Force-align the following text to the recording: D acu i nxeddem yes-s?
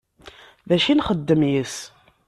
D 0.67 0.69
acu 0.75 0.87
i 0.91 0.93
nxeddem 0.95 1.41
yes-s? 1.51 1.77